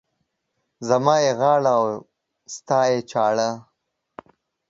[0.87, 1.75] زما يې غاړه،
[2.55, 3.49] ستا يې چاړه.